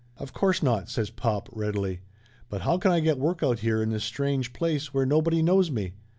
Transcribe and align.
"Of 0.17 0.33
course 0.33 0.63
not!" 0.63 0.89
says 0.89 1.11
pop 1.11 1.47
readily. 1.51 1.99
"But 2.49 2.61
how 2.61 2.79
can 2.79 2.89
I 2.91 3.01
get 3.01 3.19
work 3.19 3.43
out 3.43 3.59
here 3.59 3.83
in 3.83 3.91
this 3.91 4.03
strange 4.03 4.51
place 4.51 4.95
where 4.95 5.05
nobody 5.05 5.43
knows 5.43 5.69
me? 5.69 5.93